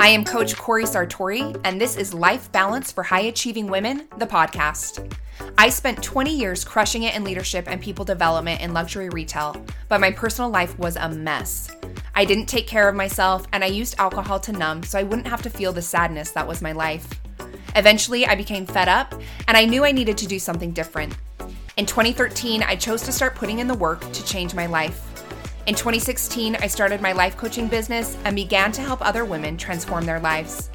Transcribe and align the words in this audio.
I 0.00 0.08
am 0.08 0.24
Coach 0.24 0.56
Cori 0.56 0.84
Sartori, 0.84 1.60
and 1.62 1.78
this 1.78 1.94
is 1.94 2.14
Life 2.14 2.50
Balance 2.52 2.90
for 2.90 3.02
High 3.02 3.24
Achieving 3.24 3.66
Women, 3.66 4.08
the 4.16 4.26
podcast. 4.26 5.14
I 5.58 5.68
spent 5.68 6.02
20 6.02 6.34
years 6.34 6.64
crushing 6.64 7.02
it 7.02 7.14
in 7.14 7.22
leadership 7.22 7.66
and 7.68 7.82
people 7.82 8.06
development 8.06 8.62
in 8.62 8.72
luxury 8.72 9.10
retail, 9.10 9.62
but 9.90 10.00
my 10.00 10.10
personal 10.10 10.48
life 10.48 10.78
was 10.78 10.96
a 10.96 11.10
mess. 11.10 11.76
I 12.14 12.24
didn't 12.24 12.46
take 12.46 12.66
care 12.66 12.88
of 12.88 12.94
myself, 12.94 13.46
and 13.52 13.62
I 13.62 13.66
used 13.66 13.94
alcohol 13.98 14.40
to 14.40 14.52
numb 14.52 14.82
so 14.84 14.98
I 14.98 15.02
wouldn't 15.02 15.28
have 15.28 15.42
to 15.42 15.50
feel 15.50 15.70
the 15.70 15.82
sadness 15.82 16.30
that 16.30 16.48
was 16.48 16.62
my 16.62 16.72
life. 16.72 17.06
Eventually, 17.76 18.24
I 18.24 18.36
became 18.36 18.64
fed 18.64 18.88
up, 18.88 19.12
and 19.48 19.54
I 19.54 19.66
knew 19.66 19.84
I 19.84 19.92
needed 19.92 20.16
to 20.16 20.26
do 20.26 20.38
something 20.38 20.72
different. 20.72 21.14
In 21.76 21.84
2013, 21.84 22.62
I 22.62 22.74
chose 22.74 23.02
to 23.02 23.12
start 23.12 23.34
putting 23.34 23.58
in 23.58 23.68
the 23.68 23.74
work 23.74 24.00
to 24.12 24.24
change 24.24 24.54
my 24.54 24.64
life. 24.64 25.09
In 25.66 25.74
2016, 25.74 26.56
I 26.56 26.66
started 26.66 27.02
my 27.02 27.12
life 27.12 27.36
coaching 27.36 27.68
business 27.68 28.16
and 28.24 28.34
began 28.34 28.72
to 28.72 28.80
help 28.80 29.06
other 29.06 29.26
women 29.26 29.58
transform 29.58 30.06
their 30.06 30.18
lives. 30.18 30.70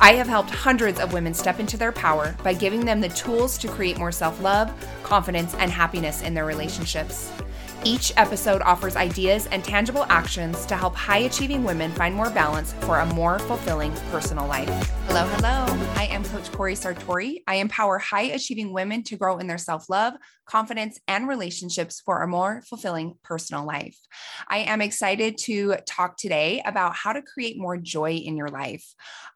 I 0.00 0.14
have 0.14 0.28
helped 0.28 0.48
hundreds 0.50 0.98
of 0.98 1.12
women 1.12 1.34
step 1.34 1.60
into 1.60 1.76
their 1.76 1.92
power 1.92 2.34
by 2.42 2.54
giving 2.54 2.86
them 2.86 3.02
the 3.02 3.10
tools 3.10 3.58
to 3.58 3.68
create 3.68 3.98
more 3.98 4.10
self 4.10 4.40
love, 4.40 4.72
confidence, 5.02 5.54
and 5.56 5.70
happiness 5.70 6.22
in 6.22 6.32
their 6.32 6.46
relationships. 6.46 7.30
Each 7.82 8.12
episode 8.18 8.60
offers 8.60 8.94
ideas 8.94 9.46
and 9.46 9.64
tangible 9.64 10.04
actions 10.10 10.66
to 10.66 10.76
help 10.76 10.94
high 10.94 11.18
achieving 11.18 11.64
women 11.64 11.90
find 11.92 12.14
more 12.14 12.28
balance 12.28 12.74
for 12.80 12.98
a 12.98 13.06
more 13.06 13.38
fulfilling 13.38 13.92
personal 14.10 14.46
life. 14.46 14.68
Hello, 15.06 15.26
hello. 15.26 15.64
I 15.96 16.06
am 16.10 16.22
Coach 16.24 16.52
Cori 16.52 16.74
Sartori. 16.74 17.42
I 17.46 17.56
empower 17.56 17.98
high 17.98 18.24
achieving 18.24 18.72
women 18.72 19.02
to 19.04 19.16
grow 19.16 19.38
in 19.38 19.46
their 19.46 19.58
self 19.58 19.88
love, 19.88 20.14
confidence, 20.44 21.00
and 21.08 21.26
relationships 21.26 22.00
for 22.04 22.22
a 22.22 22.28
more 22.28 22.62
fulfilling 22.68 23.14
personal 23.24 23.64
life. 23.64 23.98
I 24.46 24.58
am 24.58 24.80
excited 24.82 25.38
to 25.38 25.76
talk 25.86 26.16
today 26.16 26.62
about 26.64 26.94
how 26.94 27.12
to 27.12 27.22
create 27.22 27.58
more 27.58 27.76
joy 27.76 28.12
in 28.12 28.36
your 28.36 28.48
life. 28.48 28.84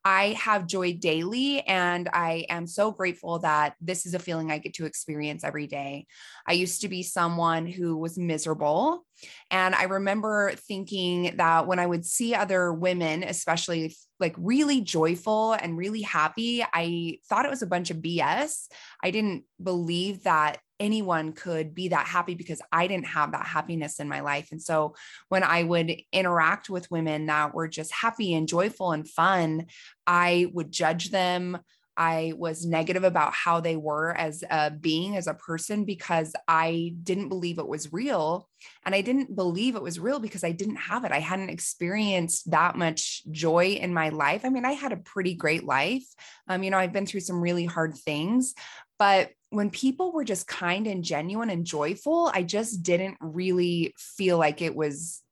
I 0.05 0.36
have 0.39 0.67
joy 0.67 0.92
daily, 0.92 1.61
and 1.62 2.08
I 2.12 2.45
am 2.51 2.67
so 2.67 2.92
grateful 2.92 3.39
that 3.41 3.75
this 3.81 4.06
is 4.06 4.14
a 4.14 4.19
feeling 4.19 4.53
I 4.53 4.58
get 4.58 4.75
to 4.75 4.84
experience 4.84 5.45
every 5.45 5.67
day. 5.67 6.06
I 6.47 6.53
used 6.53 6.83
to 6.83 6.89
be 6.89 7.03
someone 7.03 7.67
who 7.67 7.97
was 7.97 8.19
miserable. 8.34 9.06
And 9.52 9.77
I 9.77 9.84
remember 9.84 10.52
thinking 10.56 11.36
that 11.36 11.68
when 11.68 11.78
I 11.78 11.86
would 11.86 12.04
see 12.04 12.34
other 12.34 12.72
women, 12.72 13.22
especially 13.22 13.94
like 14.18 14.34
really 14.36 14.80
joyful 14.80 15.52
and 15.52 15.77
really 15.77 16.02
happy, 16.02 16.64
I 16.72 17.18
thought 17.28 17.46
it 17.46 17.50
was 17.50 17.62
a 17.62 17.68
bunch 17.68 17.92
of 17.92 17.98
BS. 17.98 18.66
I 19.05 19.12
didn't 19.12 19.44
believe 19.62 20.24
that 20.24 20.58
anyone 20.80 21.32
could 21.32 21.77
be 21.77 21.88
that 21.88 22.08
happy 22.08 22.34
because 22.34 22.60
I 22.72 22.88
didn't 22.88 23.06
have 23.06 23.30
that 23.32 23.46
happiness 23.46 24.00
in 24.00 24.08
my 24.08 24.20
life. 24.20 24.48
And 24.50 24.60
so 24.60 24.96
when 25.28 25.44
I 25.44 25.62
would 25.62 25.94
interact 26.12 26.68
with 26.68 26.90
women 26.90 27.27
that 27.27 27.55
were 27.55 27.68
just 27.68 27.92
happy 27.92 28.34
and 28.34 28.48
joyful 28.48 28.90
and 28.90 29.08
fun, 29.08 29.66
I 30.08 30.50
would 30.52 30.72
judge 30.72 31.12
them. 31.12 31.58
I 31.97 32.33
was 32.37 32.67
negative 32.67 33.05
about 33.05 33.33
how 33.33 33.61
they 33.61 33.77
were 33.77 34.17
as 34.17 34.42
a 34.50 34.70
being, 34.70 35.17
as 35.17 35.27
a 35.27 35.34
person, 35.34 35.84
because 35.84 36.34
I 36.48 36.95
didn't 37.03 37.28
believe 37.28 37.59
it 37.59 37.69
was 37.69 37.92
real. 37.92 38.48
And 38.84 38.95
I 38.95 39.01
didn't 39.01 39.36
believe 39.36 39.77
it 39.77 39.83
was 39.83 40.01
real 40.01 40.19
because 40.19 40.45
I 40.45 40.53
didn't 40.53 40.77
have 40.77 41.05
it. 41.05 41.12
I 41.12 41.20
hadn't 41.20 41.51
experienced 41.51 42.51
that 42.51 42.77
much 42.77 43.23
joy 43.31 43.78
in 43.81 43.92
my 43.92 44.09
life. 44.09 44.45
I 44.45 44.48
mean, 44.48 44.64
I 44.64 44.73
had 44.73 44.92
a 44.92 44.97
pretty 44.97 45.34
great 45.34 45.64
life. 45.64 46.05
Um, 46.48 46.62
you 46.62 46.70
know, 46.70 46.78
I've 46.78 46.92
been 46.92 47.06
through 47.06 47.20
some 47.20 47.41
really 47.41 47.64
hard 47.64 47.95
things, 47.95 48.55
but 48.98 49.31
when 49.51 49.70
people 49.70 50.12
were 50.12 50.25
just 50.25 50.48
kind 50.48 50.86
and 50.86 51.05
genuine 51.05 51.51
and 51.51 51.64
joyful, 51.64 52.31
I 52.33 52.42
just 52.42 52.83
didn't 52.83 53.17
really 53.20 53.95
feel 53.97 54.36
like 54.36 54.62
it 54.62 54.75
was 54.75 55.23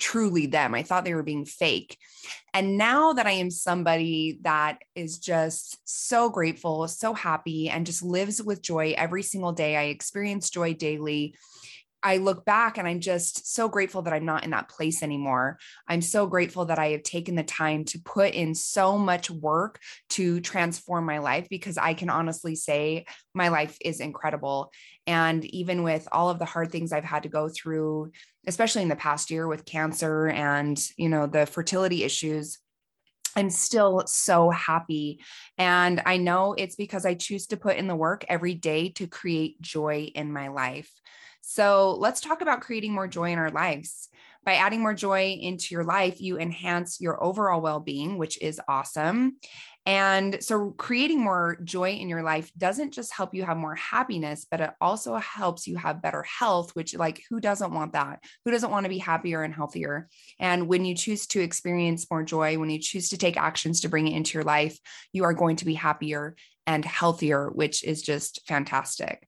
truly 0.00 0.46
them. 0.46 0.74
I 0.74 0.82
thought 0.82 1.04
they 1.04 1.14
were 1.14 1.22
being 1.22 1.44
fake. 1.44 1.96
And 2.52 2.76
now 2.76 3.12
that 3.12 3.26
I 3.26 3.32
am 3.32 3.50
somebody 3.50 4.40
that 4.42 4.78
is 4.96 5.18
just 5.18 5.78
so 5.84 6.28
grateful, 6.28 6.88
so 6.88 7.14
happy, 7.14 7.68
and 7.68 7.86
just 7.86 8.02
lives 8.02 8.42
with 8.42 8.62
joy 8.62 8.94
every 8.96 9.22
single 9.22 9.52
day, 9.52 9.76
I 9.76 9.84
experience 9.84 10.50
joy 10.50 10.74
daily. 10.74 11.36
I 12.02 12.16
look 12.16 12.44
back 12.44 12.78
and 12.78 12.88
I'm 12.88 13.00
just 13.00 13.54
so 13.54 13.68
grateful 13.68 14.02
that 14.02 14.12
I'm 14.12 14.24
not 14.24 14.44
in 14.44 14.50
that 14.50 14.68
place 14.68 15.02
anymore. 15.02 15.58
I'm 15.86 16.00
so 16.00 16.26
grateful 16.26 16.64
that 16.66 16.78
I 16.78 16.88
have 16.88 17.02
taken 17.02 17.34
the 17.34 17.42
time 17.42 17.84
to 17.86 18.00
put 18.00 18.32
in 18.32 18.54
so 18.54 18.96
much 18.96 19.30
work 19.30 19.80
to 20.10 20.40
transform 20.40 21.04
my 21.04 21.18
life 21.18 21.48
because 21.50 21.76
I 21.76 21.94
can 21.94 22.08
honestly 22.08 22.54
say 22.54 23.04
my 23.34 23.48
life 23.48 23.76
is 23.84 24.00
incredible. 24.00 24.72
And 25.06 25.44
even 25.46 25.82
with 25.82 26.08
all 26.10 26.30
of 26.30 26.38
the 26.38 26.44
hard 26.44 26.72
things 26.72 26.92
I've 26.92 27.04
had 27.04 27.24
to 27.24 27.28
go 27.28 27.48
through, 27.48 28.12
especially 28.46 28.82
in 28.82 28.88
the 28.88 28.96
past 28.96 29.30
year 29.30 29.46
with 29.46 29.66
cancer 29.66 30.28
and, 30.28 30.80
you 30.96 31.08
know, 31.08 31.26
the 31.26 31.46
fertility 31.46 32.04
issues, 32.04 32.58
I'm 33.36 33.50
still 33.50 34.04
so 34.06 34.50
happy. 34.50 35.20
And 35.56 36.02
I 36.04 36.16
know 36.16 36.54
it's 36.54 36.76
because 36.76 37.06
I 37.06 37.14
choose 37.14 37.46
to 37.48 37.56
put 37.56 37.76
in 37.76 37.86
the 37.86 37.94
work 37.94 38.24
every 38.28 38.54
day 38.54 38.90
to 38.90 39.06
create 39.06 39.60
joy 39.60 40.10
in 40.14 40.32
my 40.32 40.48
life. 40.48 40.90
So 41.50 41.96
let's 41.98 42.20
talk 42.20 42.42
about 42.42 42.60
creating 42.60 42.92
more 42.92 43.08
joy 43.08 43.32
in 43.32 43.38
our 43.40 43.50
lives. 43.50 44.08
By 44.44 44.54
adding 44.54 44.82
more 44.82 44.94
joy 44.94 45.36
into 45.40 45.74
your 45.74 45.82
life, 45.82 46.20
you 46.20 46.38
enhance 46.38 47.00
your 47.00 47.20
overall 47.20 47.60
well 47.60 47.80
being, 47.80 48.18
which 48.18 48.40
is 48.40 48.60
awesome. 48.68 49.36
And 49.84 50.40
so, 50.44 50.70
creating 50.78 51.20
more 51.20 51.58
joy 51.64 51.90
in 51.90 52.08
your 52.08 52.22
life 52.22 52.52
doesn't 52.56 52.92
just 52.92 53.12
help 53.12 53.34
you 53.34 53.42
have 53.42 53.56
more 53.56 53.74
happiness, 53.74 54.46
but 54.48 54.60
it 54.60 54.70
also 54.80 55.16
helps 55.16 55.66
you 55.66 55.76
have 55.76 56.00
better 56.00 56.22
health, 56.22 56.70
which, 56.76 56.94
like, 56.94 57.24
who 57.28 57.40
doesn't 57.40 57.74
want 57.74 57.94
that? 57.94 58.22
Who 58.44 58.52
doesn't 58.52 58.70
want 58.70 58.84
to 58.84 58.90
be 58.90 58.98
happier 58.98 59.42
and 59.42 59.52
healthier? 59.52 60.08
And 60.38 60.68
when 60.68 60.84
you 60.84 60.94
choose 60.94 61.26
to 61.28 61.40
experience 61.40 62.08
more 62.08 62.22
joy, 62.22 62.58
when 62.60 62.70
you 62.70 62.78
choose 62.78 63.08
to 63.08 63.18
take 63.18 63.36
actions 63.36 63.80
to 63.80 63.88
bring 63.88 64.06
it 64.06 64.14
into 64.14 64.38
your 64.38 64.44
life, 64.44 64.78
you 65.12 65.24
are 65.24 65.34
going 65.34 65.56
to 65.56 65.64
be 65.64 65.74
happier 65.74 66.36
and 66.64 66.84
healthier, 66.84 67.50
which 67.50 67.82
is 67.82 68.02
just 68.02 68.46
fantastic. 68.46 69.26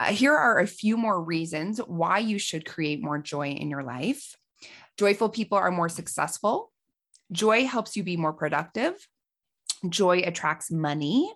Uh, 0.00 0.12
here 0.12 0.34
are 0.34 0.58
a 0.58 0.66
few 0.66 0.96
more 0.96 1.22
reasons 1.22 1.78
why 1.78 2.18
you 2.18 2.38
should 2.38 2.64
create 2.64 3.02
more 3.02 3.18
joy 3.18 3.48
in 3.48 3.70
your 3.70 3.82
life. 3.82 4.36
Joyful 4.96 5.28
people 5.28 5.58
are 5.58 5.70
more 5.70 5.88
successful. 5.88 6.72
Joy 7.32 7.66
helps 7.66 7.96
you 7.96 8.02
be 8.02 8.16
more 8.16 8.32
productive. 8.32 8.94
Joy 9.88 10.22
attracts 10.24 10.70
money. 10.70 11.32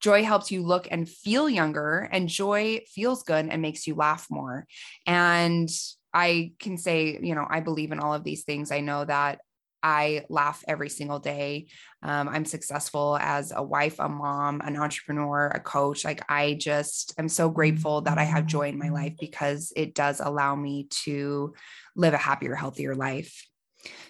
Joy 0.00 0.24
helps 0.24 0.50
you 0.50 0.62
look 0.62 0.88
and 0.90 1.08
feel 1.08 1.48
younger, 1.48 2.08
and 2.12 2.28
joy 2.28 2.80
feels 2.92 3.22
good 3.22 3.48
and 3.48 3.62
makes 3.62 3.86
you 3.86 3.94
laugh 3.94 4.26
more. 4.30 4.66
And 5.06 5.70
I 6.12 6.52
can 6.58 6.76
say, 6.76 7.18
you 7.22 7.34
know, 7.34 7.46
I 7.48 7.60
believe 7.60 7.92
in 7.92 8.00
all 8.00 8.12
of 8.12 8.22
these 8.22 8.44
things. 8.44 8.70
I 8.70 8.80
know 8.80 9.04
that 9.04 9.40
I 9.86 10.24
laugh 10.28 10.64
every 10.66 10.88
single 10.88 11.20
day. 11.20 11.68
Um, 12.02 12.28
I'm 12.28 12.44
successful 12.44 13.16
as 13.20 13.52
a 13.54 13.62
wife, 13.62 14.00
a 14.00 14.08
mom, 14.08 14.60
an 14.64 14.76
entrepreneur, 14.76 15.46
a 15.46 15.60
coach. 15.60 16.04
Like, 16.04 16.24
I 16.28 16.54
just 16.54 17.14
am 17.18 17.28
so 17.28 17.48
grateful 17.48 18.00
that 18.00 18.18
I 18.18 18.24
have 18.24 18.46
joy 18.46 18.68
in 18.68 18.78
my 18.78 18.88
life 18.88 19.14
because 19.20 19.72
it 19.76 19.94
does 19.94 20.18
allow 20.18 20.56
me 20.56 20.88
to 21.04 21.54
live 21.94 22.14
a 22.14 22.18
happier, 22.18 22.56
healthier 22.56 22.96
life. 22.96 23.46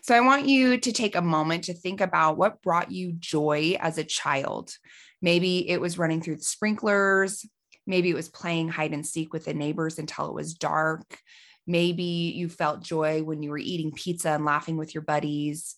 So, 0.01 0.15
I 0.15 0.21
want 0.21 0.49
you 0.49 0.79
to 0.79 0.93
take 0.93 1.15
a 1.15 1.21
moment 1.21 1.65
to 1.65 1.75
think 1.75 2.01
about 2.01 2.39
what 2.39 2.63
brought 2.63 2.91
you 2.91 3.13
joy 3.13 3.77
as 3.79 3.99
a 3.99 4.05
child. 4.05 4.73
Maybe 5.21 5.69
it 5.69 5.79
was 5.79 5.99
running 5.99 6.23
through 6.23 6.37
the 6.37 6.43
sprinklers. 6.43 7.45
Maybe 7.87 8.09
it 8.09 8.17
was 8.17 8.31
playing 8.31 8.71
hide 8.71 8.95
and 8.95 9.07
seek 9.07 9.35
with 9.35 9.45
the 9.45 9.53
neighbors 9.53 9.99
until 9.99 10.29
it 10.29 10.35
was 10.35 10.55
dark. 10.55 11.19
Maybe 11.67 12.33
you 12.37 12.49
felt 12.49 12.83
joy 12.83 13.23
when 13.23 13.43
you 13.43 13.51
were 13.51 13.59
eating 13.59 13.93
pizza 13.93 14.31
and 14.31 14.45
laughing 14.45 14.77
with 14.77 14.95
your 14.95 15.03
buddies. 15.03 15.77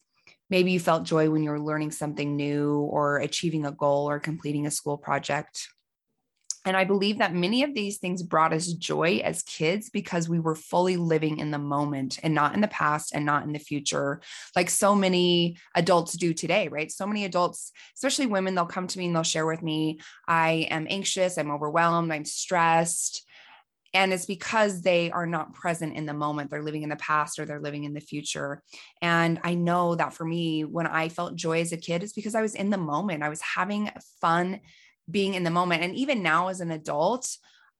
Maybe 0.50 0.72
you 0.72 0.81
felt 0.81 1.04
joy 1.04 1.31
when 1.31 1.43
you 1.43 1.50
were 1.50 1.60
learning 1.60 1.91
something 1.93 2.37
new 2.37 2.78
or 2.81 3.19
achieving 3.19 3.66
a 3.66 3.72
goal 3.72 4.09
or 4.09 4.19
completing 4.19 4.66
a 4.66 4.71
school 4.71 4.99
project. 4.99 5.69
And 6.65 6.76
I 6.76 6.84
believe 6.84 7.19
that 7.19 7.34
many 7.34 7.62
of 7.62 7.72
these 7.72 7.99
things 7.99 8.22
brought 8.22 8.53
us 8.53 8.66
joy 8.72 9.22
as 9.25 9.43
kids 9.43 9.88
because 9.88 10.28
we 10.28 10.38
were 10.38 10.54
fully 10.54 10.99
living 10.99 11.38
in 11.38 11.50
the 11.50 11.59
moment 11.59 12.19
and 12.22 12.34
not 12.34 12.55
in 12.55 12.60
the 12.60 12.69
past 12.69 13.14
and 13.14 13.25
not 13.25 13.44
in 13.44 13.52
the 13.52 13.58
future, 13.58 14.20
like 14.55 14.69
so 14.69 14.94
many 14.94 15.56
adults 15.75 16.12
do 16.14 16.34
today, 16.34 16.69
right? 16.69 16.91
So 16.91 17.06
many 17.06 17.25
adults, 17.25 17.73
especially 17.94 18.26
women, 18.26 18.55
they'll 18.55 18.67
come 18.67 18.87
to 18.87 18.99
me 18.99 19.06
and 19.06 19.17
they'll 19.17 19.23
share 19.23 19.46
with 19.46 19.62
me, 19.62 20.00
I 20.26 20.67
am 20.70 20.87
anxious, 20.91 21.38
I'm 21.38 21.50
overwhelmed, 21.50 22.12
I'm 22.12 22.26
stressed. 22.26 23.25
And 23.98 24.12
it's 24.12 24.26
because 24.26 24.82
they 24.82 25.10
are 25.10 25.26
not 25.26 25.54
present 25.54 25.96
in 25.96 26.06
the 26.06 26.14
moment. 26.14 26.50
They're 26.50 26.62
living 26.62 26.84
in 26.84 26.88
the 26.88 26.94
past 26.94 27.36
or 27.40 27.44
they're 27.44 27.58
living 27.58 27.82
in 27.82 27.94
the 27.94 28.00
future. 28.00 28.62
And 29.02 29.40
I 29.42 29.54
know 29.54 29.96
that 29.96 30.14
for 30.14 30.24
me, 30.24 30.64
when 30.64 30.86
I 30.86 31.08
felt 31.08 31.34
joy 31.34 31.62
as 31.62 31.72
a 31.72 31.76
kid, 31.76 32.04
it's 32.04 32.12
because 32.12 32.36
I 32.36 32.40
was 32.40 32.54
in 32.54 32.70
the 32.70 32.78
moment. 32.78 33.24
I 33.24 33.28
was 33.28 33.40
having 33.40 33.90
fun 34.20 34.60
being 35.10 35.34
in 35.34 35.42
the 35.42 35.50
moment. 35.50 35.82
And 35.82 35.96
even 35.96 36.22
now 36.22 36.46
as 36.46 36.60
an 36.60 36.70
adult, 36.70 37.28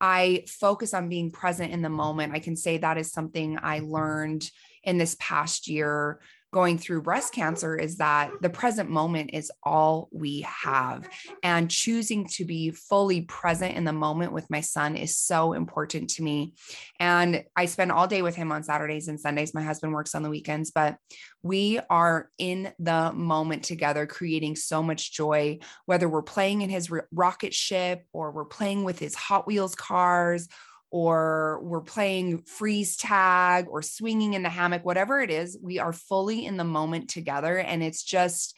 I 0.01 0.43
focus 0.49 0.93
on 0.93 1.09
being 1.09 1.31
present 1.31 1.73
in 1.73 1.83
the 1.83 1.89
moment. 1.89 2.35
I 2.35 2.41
can 2.41 2.57
say 2.57 2.79
that 2.79 2.99
is 2.99 3.13
something 3.13 3.57
I 3.63 3.79
learned 3.79 4.51
in 4.83 4.99
this 4.99 5.17
past 5.21 5.69
year 5.69 6.19
going 6.51 6.79
through 6.79 7.03
breast 7.03 7.33
cancer 7.35 7.77
is 7.77 7.97
that 7.99 8.31
the 8.41 8.49
present 8.49 8.89
moment 8.89 9.31
is 9.33 9.53
all 9.63 10.09
we 10.11 10.41
have. 10.43 11.09
And 11.43 11.71
choosing 11.71 12.27
to 12.29 12.45
be 12.45 12.71
fully 12.71 13.23
present 13.23 13.77
in 13.77 13.85
the 13.85 13.93
moment 13.93 14.33
with 14.33 14.49
my 14.49 14.63
son 14.63 14.97
is 14.97 15.17
so 15.17 15.53
important 15.53 16.11
to 16.11 16.23
me. 16.23 16.55
And 16.99 17.45
I 17.55 17.67
spend 17.67 17.93
all 17.93 18.07
day 18.07 18.23
with 18.23 18.35
him 18.35 18.51
on 18.51 18.63
Saturdays 18.63 19.09
and 19.09 19.21
Sundays. 19.21 19.53
My 19.55 19.63
husband 19.63 19.93
works 19.93 20.15
on 20.15 20.23
the 20.23 20.31
weekends, 20.31 20.71
but 20.71 20.97
we 21.43 21.81
are 21.91 22.31
in 22.39 22.73
the 22.79 23.13
moment 23.13 23.65
together, 23.65 24.07
creating 24.07 24.57
so 24.57 24.83
much 24.83 25.13
joy, 25.13 25.59
whether 25.85 26.09
we're 26.09 26.23
playing 26.23 26.63
in 26.63 26.71
his 26.71 26.91
rocket 27.13 27.53
ship 27.53 28.05
or 28.13 28.31
we're 28.31 28.45
playing 28.45 28.85
with 28.85 28.99
his 28.99 29.15
Hot 29.15 29.47
Wheels 29.47 29.75
cars 29.75 30.49
or 30.91 31.61
we're 31.63 31.81
playing 31.81 32.43
freeze 32.43 32.97
tag 32.97 33.67
or 33.69 33.83
swinging 33.83 34.35
in 34.35 34.43
the 34.43 34.49
hammock, 34.49 34.85
whatever 34.85 35.21
it 35.21 35.31
is, 35.31 35.59
we 35.63 35.79
are 35.79 35.93
fully 35.93 36.47
in 36.47 36.57
the 36.57 36.65
moment 36.65 37.11
together. 37.11 37.59
And 37.59 37.83
it's 37.83 38.03
just 38.03 38.57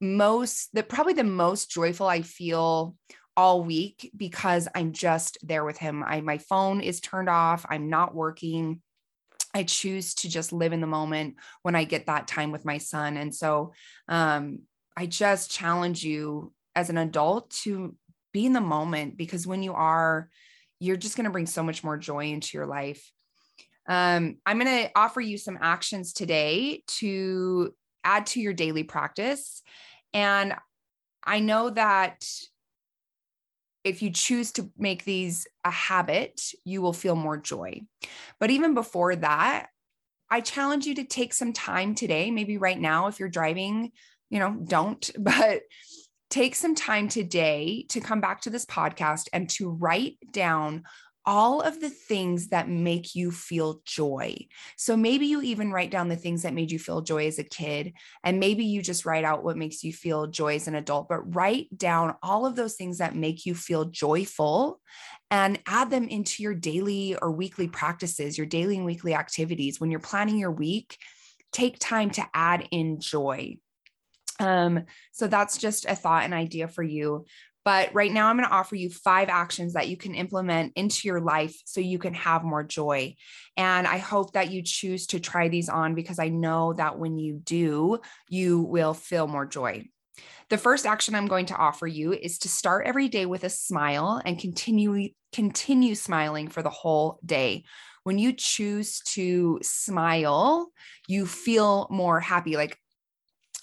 most 0.00 0.70
that 0.74 0.88
probably 0.88 1.12
the 1.14 1.24
most 1.24 1.70
joyful 1.70 2.06
I 2.06 2.22
feel 2.22 2.96
all 3.36 3.62
week 3.62 4.10
because 4.16 4.68
I'm 4.74 4.92
just 4.92 5.38
there 5.42 5.64
with 5.64 5.78
him. 5.78 6.04
I 6.04 6.20
my 6.20 6.38
phone 6.38 6.80
is 6.80 7.00
turned 7.00 7.28
off. 7.28 7.64
I'm 7.68 7.88
not 7.88 8.14
working. 8.14 8.80
I 9.54 9.62
choose 9.62 10.14
to 10.16 10.28
just 10.28 10.52
live 10.52 10.72
in 10.72 10.80
the 10.80 10.86
moment 10.86 11.36
when 11.62 11.76
I 11.76 11.84
get 11.84 12.06
that 12.06 12.26
time 12.26 12.50
with 12.50 12.64
my 12.64 12.78
son. 12.78 13.16
And 13.16 13.32
so 13.32 13.72
um, 14.08 14.60
I 14.96 15.06
just 15.06 15.50
challenge 15.50 16.02
you 16.04 16.52
as 16.74 16.90
an 16.90 16.98
adult 16.98 17.50
to 17.62 17.94
be 18.32 18.46
in 18.46 18.52
the 18.52 18.60
moment 18.60 19.16
because 19.16 19.46
when 19.46 19.62
you 19.62 19.72
are 19.72 20.28
you're 20.84 20.96
just 20.96 21.16
going 21.16 21.24
to 21.24 21.30
bring 21.30 21.46
so 21.46 21.62
much 21.62 21.82
more 21.82 21.96
joy 21.96 22.26
into 22.26 22.56
your 22.56 22.66
life. 22.66 23.10
Um, 23.88 24.36
I'm 24.46 24.58
going 24.58 24.84
to 24.84 24.90
offer 24.94 25.20
you 25.20 25.38
some 25.38 25.58
actions 25.60 26.12
today 26.12 26.82
to 26.98 27.74
add 28.02 28.26
to 28.26 28.40
your 28.40 28.52
daily 28.52 28.82
practice. 28.82 29.62
And 30.12 30.54
I 31.24 31.40
know 31.40 31.70
that 31.70 32.24
if 33.82 34.00
you 34.02 34.10
choose 34.10 34.52
to 34.52 34.70
make 34.78 35.04
these 35.04 35.46
a 35.64 35.70
habit, 35.70 36.40
you 36.64 36.80
will 36.80 36.92
feel 36.92 37.16
more 37.16 37.36
joy. 37.36 37.82
But 38.40 38.50
even 38.50 38.74
before 38.74 39.14
that, 39.16 39.68
I 40.30 40.40
challenge 40.40 40.86
you 40.86 40.94
to 40.96 41.04
take 41.04 41.34
some 41.34 41.52
time 41.52 41.94
today, 41.94 42.30
maybe 42.30 42.56
right 42.56 42.80
now, 42.80 43.08
if 43.08 43.20
you're 43.20 43.28
driving, 43.28 43.92
you 44.30 44.38
know, 44.38 44.56
don't, 44.66 45.10
but 45.18 45.62
take 46.34 46.56
some 46.56 46.74
time 46.74 47.06
today 47.06 47.86
to 47.88 48.00
come 48.00 48.20
back 48.20 48.40
to 48.40 48.50
this 48.50 48.66
podcast 48.66 49.28
and 49.32 49.48
to 49.48 49.70
write 49.70 50.16
down 50.32 50.82
all 51.24 51.60
of 51.60 51.78
the 51.80 51.88
things 51.88 52.48
that 52.48 52.68
make 52.68 53.14
you 53.14 53.30
feel 53.30 53.80
joy. 53.86 54.36
So 54.76 54.96
maybe 54.96 55.26
you 55.26 55.42
even 55.42 55.70
write 55.70 55.92
down 55.92 56.08
the 56.08 56.16
things 56.16 56.42
that 56.42 56.52
made 56.52 56.72
you 56.72 56.80
feel 56.80 57.02
joy 57.02 57.28
as 57.28 57.38
a 57.38 57.44
kid, 57.44 57.92
and 58.24 58.40
maybe 58.40 58.64
you 58.64 58.82
just 58.82 59.06
write 59.06 59.22
out 59.22 59.44
what 59.44 59.56
makes 59.56 59.84
you 59.84 59.92
feel 59.92 60.26
joy 60.26 60.56
as 60.56 60.66
an 60.66 60.74
adult, 60.74 61.08
but 61.08 61.36
write 61.36 61.68
down 61.78 62.16
all 62.20 62.46
of 62.46 62.56
those 62.56 62.74
things 62.74 62.98
that 62.98 63.14
make 63.14 63.46
you 63.46 63.54
feel 63.54 63.84
joyful 63.84 64.80
and 65.30 65.60
add 65.68 65.88
them 65.88 66.08
into 66.08 66.42
your 66.42 66.54
daily 66.54 67.14
or 67.14 67.30
weekly 67.30 67.68
practices, 67.68 68.36
your 68.36 68.46
daily 68.48 68.76
and 68.76 68.84
weekly 68.84 69.14
activities. 69.14 69.80
When 69.80 69.92
you're 69.92 70.00
planning 70.00 70.36
your 70.36 70.50
week, 70.50 70.98
take 71.52 71.78
time 71.78 72.10
to 72.10 72.26
add 72.34 72.66
in 72.72 72.98
joy. 72.98 73.58
Um, 74.40 74.84
so 75.12 75.26
that's 75.26 75.58
just 75.58 75.86
a 75.86 75.94
thought 75.94 76.24
and 76.24 76.34
idea 76.34 76.68
for 76.68 76.82
you. 76.82 77.24
But 77.64 77.94
right 77.94 78.12
now, 78.12 78.28
I'm 78.28 78.36
going 78.36 78.48
to 78.48 78.54
offer 78.54 78.76
you 78.76 78.90
five 78.90 79.30
actions 79.30 79.72
that 79.72 79.88
you 79.88 79.96
can 79.96 80.14
implement 80.14 80.74
into 80.76 81.08
your 81.08 81.20
life 81.20 81.56
so 81.64 81.80
you 81.80 81.98
can 81.98 82.12
have 82.12 82.44
more 82.44 82.62
joy. 82.62 83.14
And 83.56 83.86
I 83.86 83.96
hope 83.98 84.34
that 84.34 84.50
you 84.50 84.62
choose 84.62 85.06
to 85.08 85.20
try 85.20 85.48
these 85.48 85.70
on 85.70 85.94
because 85.94 86.18
I 86.18 86.28
know 86.28 86.74
that 86.74 86.98
when 86.98 87.18
you 87.18 87.40
do, 87.42 88.00
you 88.28 88.60
will 88.60 88.92
feel 88.92 89.26
more 89.26 89.46
joy. 89.46 89.86
The 90.50 90.58
first 90.58 90.84
action 90.84 91.14
I'm 91.14 91.26
going 91.26 91.46
to 91.46 91.56
offer 91.56 91.86
you 91.86 92.12
is 92.12 92.38
to 92.40 92.48
start 92.48 92.86
every 92.86 93.08
day 93.08 93.24
with 93.24 93.44
a 93.44 93.50
smile 93.50 94.20
and 94.24 94.38
continue 94.38 95.08
continue 95.32 95.94
smiling 95.94 96.48
for 96.48 96.62
the 96.62 96.70
whole 96.70 97.18
day. 97.24 97.64
When 98.04 98.18
you 98.18 98.34
choose 98.34 99.00
to 99.14 99.58
smile, 99.62 100.70
you 101.08 101.26
feel 101.26 101.88
more 101.90 102.20
happy. 102.20 102.56
Like 102.56 102.78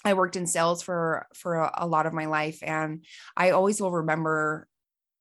I 0.04 0.14
worked 0.14 0.36
in 0.36 0.46
sales 0.46 0.82
for 0.82 1.26
for 1.34 1.56
a, 1.56 1.70
a 1.78 1.86
lot 1.86 2.06
of 2.06 2.12
my 2.12 2.26
life 2.26 2.58
and 2.62 3.04
I 3.36 3.50
always 3.50 3.80
will 3.80 3.92
remember 3.92 4.68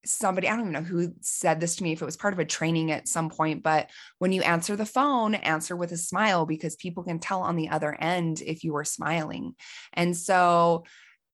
somebody 0.04 0.48
i 0.48 0.52
don't 0.52 0.62
even 0.62 0.72
know 0.72 0.82
who 0.82 1.14
said 1.22 1.60
this 1.60 1.76
to 1.76 1.84
me 1.84 1.92
if 1.92 2.02
it 2.02 2.06
was 2.06 2.18
part 2.18 2.34
of 2.34 2.40
a 2.40 2.46
training 2.46 2.92
at 2.92 3.08
some 3.08 3.30
point 3.30 3.62
but 3.62 3.90
when 4.18 4.32
you 4.32 4.42
answer 4.42 4.76
the 4.76 4.86
phone 4.86 5.36
answer 5.36 5.76
with 5.76 5.92
a 5.92 5.98
smile 5.98 6.46
because 6.46 6.76
people 6.76 7.04
can 7.04 7.20
tell 7.20 7.42
on 7.42 7.56
the 7.56 7.70
other 7.70 7.96
end 8.00 8.42
if 8.42 8.64
you 8.64 8.76
are 8.76 8.84
smiling. 8.84 9.54
And 9.94 10.16
so 10.16 10.86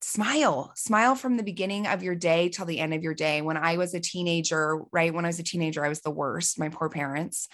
smile 0.01 0.71
smile 0.75 1.15
from 1.15 1.37
the 1.37 1.43
beginning 1.43 1.87
of 1.87 2.03
your 2.03 2.13
day 2.13 2.49
till 2.49 2.65
the 2.65 2.79
end 2.79 2.93
of 2.93 3.03
your 3.03 3.15
day. 3.15 3.41
When 3.41 3.57
i 3.57 3.77
was 3.77 3.93
a 3.93 3.99
teenager 3.99 4.79
right 4.91 5.13
when 5.13 5.25
i 5.25 5.29
was 5.29 5.39
a 5.39 5.43
teenager 5.43 5.83
i 5.83 5.89
was 5.89 6.01
the 6.01 6.11
worst 6.11 6.59
my 6.59 6.69
poor 6.69 6.89
parents 6.89 7.47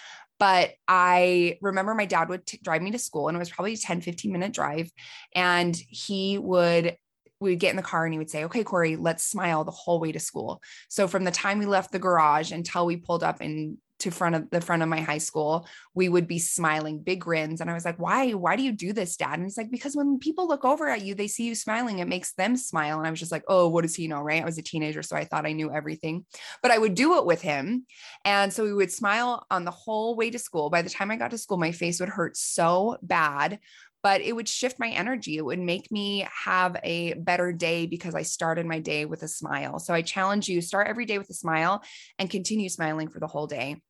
but 0.44 0.74
I 0.90 1.58
remember 1.62 1.96
my 1.96 2.04
dad 2.04 2.28
would 2.28 2.46
t- 2.46 2.60
drive 2.62 2.82
me 2.82 2.92
to 2.92 3.00
school 3.00 3.30
and 3.30 3.36
it 3.38 3.40
was 3.40 3.50
probably 3.50 3.76
a 3.76 3.78
10, 3.78 4.02
15 4.02 4.30
minute 4.30 4.52
drive. 4.52 4.92
And 5.34 5.74
he 5.88 6.38
would 6.38 6.98
we 7.40 7.52
would 7.52 7.62
get 7.62 7.70
in 7.70 7.78
the 7.78 7.82
car 7.82 8.04
and 8.04 8.14
he 8.14 8.18
would 8.18 8.30
say, 8.30 8.44
Okay, 8.44 8.66
Cori, 8.66 8.98
let's 8.98 9.24
smile 9.24 9.64
the 9.64 9.72
whole 9.72 10.02
way 10.02 10.12
to 10.12 10.20
school. 10.20 10.62
So 10.90 11.08
from 11.08 11.24
the 11.24 11.32
time 11.32 11.60
we 11.60 11.66
left 11.66 11.94
the 11.94 12.00
garage 12.00 12.52
until 12.52 12.86
we 12.86 12.98
pulled 12.98 13.24
up 13.24 13.40
and 13.40 13.78
to 14.04 14.12
front 14.12 14.36
of 14.36 14.50
the 14.50 14.60
front 14.60 14.84
of 14.84 14.90
my 14.90 15.00
high 15.00 15.18
school, 15.18 15.66
we 15.94 16.10
would 16.10 16.28
be 16.28 16.38
smiling, 16.38 17.00
big 17.00 17.22
grins. 17.22 17.62
And 17.62 17.70
I 17.70 17.74
was 17.74 17.86
like, 17.86 17.98
why, 17.98 18.32
why 18.32 18.58
do 18.58 18.64
you 18.64 18.74
do 18.74 18.92
this, 18.92 19.16
dad? 19.16 19.36
And 19.36 19.44
he's 19.44 19.58
like, 19.58 19.72
because 19.72 19.96
when 19.96 20.20
people 20.20 20.48
look 20.48 20.66
over 20.66 20.90
at 20.90 21.04
you, 21.04 21.16
they 21.16 21.28
see 21.28 21.46
you 21.46 21.56
smiling, 21.56 22.00
it 22.00 22.08
makes 22.08 22.34
them 22.34 22.58
smile. 22.58 22.98
And 22.98 23.08
I 23.08 23.10
was 23.10 23.20
just 23.20 23.32
like, 23.32 23.46
oh, 23.48 23.70
what 23.70 23.84
does 23.84 23.96
he 23.96 24.08
know? 24.08 24.22
Right. 24.22 24.42
I 24.42 24.46
was 24.46 24.58
a 24.58 24.62
teenager. 24.62 25.02
So 25.02 25.16
I 25.16 25.24
thought 25.24 25.46
I 25.46 25.54
knew 25.54 25.72
everything, 25.72 26.26
but 26.62 26.72
I 26.72 26.78
would 26.78 26.96
do 26.96 27.18
it 27.18 27.26
with 27.26 27.42
him. 27.42 27.86
And 28.26 28.52
so 28.52 28.64
we 28.64 28.74
would 28.74 28.92
smile 28.92 29.46
on 29.50 29.64
the 29.64 29.72
whole 29.72 30.16
way 30.16 30.30
to 30.30 30.40
school. 30.40 30.70
By 30.70 30.82
the 30.82 30.90
time 30.90 31.10
I 31.10 31.16
got 31.16 31.32
to 31.32 31.38
school, 31.38 31.58
my 31.58 31.72
face 31.72 32.00
would 32.00 32.10
hurt 32.10 32.36
so 32.36 32.98
bad 33.02 33.60
but 34.04 34.20
it 34.20 34.34
would 34.34 34.50
shift 34.50 34.80
my 34.80 34.90
energy. 34.90 35.38
It 35.38 35.46
would 35.46 35.60
make 35.60 35.90
me 35.90 36.28
have 36.44 36.76
a 36.84 37.14
better 37.14 37.54
day 37.54 37.86
because 37.86 38.14
I 38.14 38.24
started 38.24 38.66
my 38.66 38.80
day 38.80 39.06
with 39.06 39.24
a 39.24 39.30
smile. 39.30 39.80
So 39.80 39.94
I 39.94 40.02
challenge 40.02 40.50
you 40.50 40.62
start 40.62 40.88
every 40.88 41.06
day 41.06 41.18
with 41.18 41.30
a 41.30 41.34
smile 41.34 41.82
and 42.20 42.30
continue 42.30 42.68
smiling 42.68 43.08
for 43.08 43.22
the 43.22 43.28
whole 43.28 43.48
day. 43.48 43.82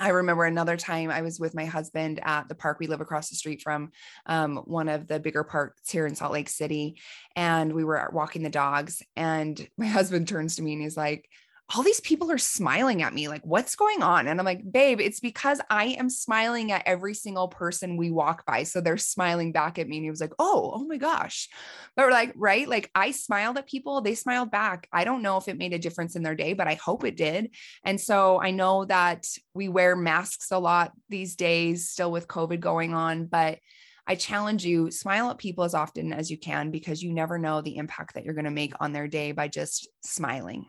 I 0.00 0.10
remember 0.10 0.44
another 0.44 0.76
time 0.76 1.10
I 1.10 1.22
was 1.22 1.40
with 1.40 1.54
my 1.54 1.64
husband 1.64 2.20
at 2.22 2.48
the 2.48 2.54
park. 2.54 2.78
We 2.78 2.86
live 2.86 3.00
across 3.00 3.28
the 3.28 3.36
street 3.36 3.62
from 3.62 3.90
um, 4.26 4.56
one 4.58 4.88
of 4.88 5.06
the 5.06 5.20
bigger 5.20 5.44
parks 5.44 5.90
here 5.90 6.06
in 6.06 6.14
Salt 6.14 6.32
Lake 6.32 6.48
City. 6.48 7.00
And 7.36 7.72
we 7.72 7.84
were 7.84 8.08
walking 8.12 8.42
the 8.42 8.50
dogs. 8.50 9.02
And 9.16 9.68
my 9.76 9.86
husband 9.86 10.28
turns 10.28 10.56
to 10.56 10.62
me 10.62 10.74
and 10.74 10.82
he's 10.82 10.96
like, 10.96 11.28
all 11.74 11.82
these 11.82 12.00
people 12.00 12.30
are 12.30 12.38
smiling 12.38 13.02
at 13.02 13.12
me. 13.12 13.28
Like, 13.28 13.44
what's 13.44 13.76
going 13.76 14.02
on? 14.02 14.26
And 14.26 14.40
I'm 14.40 14.46
like, 14.46 14.70
babe, 14.70 15.00
it's 15.00 15.20
because 15.20 15.60
I 15.68 15.96
am 15.98 16.08
smiling 16.08 16.72
at 16.72 16.82
every 16.86 17.12
single 17.12 17.48
person 17.48 17.98
we 17.98 18.10
walk 18.10 18.46
by. 18.46 18.62
So 18.62 18.80
they're 18.80 18.96
smiling 18.96 19.52
back 19.52 19.78
at 19.78 19.86
me. 19.86 19.98
And 19.98 20.04
he 20.04 20.10
was 20.10 20.20
like, 20.20 20.32
oh, 20.38 20.72
oh 20.74 20.86
my 20.86 20.96
gosh. 20.96 21.48
But 21.94 22.06
we're 22.06 22.10
like, 22.10 22.32
right? 22.36 22.66
Like, 22.66 22.90
I 22.94 23.10
smiled 23.10 23.58
at 23.58 23.68
people, 23.68 24.00
they 24.00 24.14
smiled 24.14 24.50
back. 24.50 24.88
I 24.92 25.04
don't 25.04 25.20
know 25.20 25.36
if 25.36 25.46
it 25.46 25.58
made 25.58 25.74
a 25.74 25.78
difference 25.78 26.16
in 26.16 26.22
their 26.22 26.34
day, 26.34 26.54
but 26.54 26.68
I 26.68 26.74
hope 26.74 27.04
it 27.04 27.18
did. 27.18 27.54
And 27.84 28.00
so 28.00 28.40
I 28.40 28.50
know 28.50 28.86
that 28.86 29.26
we 29.52 29.68
wear 29.68 29.94
masks 29.94 30.50
a 30.50 30.58
lot 30.58 30.92
these 31.10 31.36
days, 31.36 31.90
still 31.90 32.10
with 32.10 32.28
COVID 32.28 32.60
going 32.60 32.94
on, 32.94 33.26
but 33.26 33.58
I 34.06 34.14
challenge 34.14 34.64
you 34.64 34.90
smile 34.90 35.28
at 35.28 35.36
people 35.36 35.64
as 35.64 35.74
often 35.74 36.14
as 36.14 36.30
you 36.30 36.38
can 36.38 36.70
because 36.70 37.02
you 37.02 37.12
never 37.12 37.38
know 37.38 37.60
the 37.60 37.76
impact 37.76 38.14
that 38.14 38.24
you're 38.24 38.32
going 38.32 38.46
to 38.46 38.50
make 38.50 38.72
on 38.80 38.94
their 38.94 39.06
day 39.06 39.32
by 39.32 39.48
just 39.48 39.86
smiling. 40.02 40.64